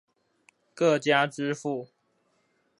[0.73, 1.91] 各家支付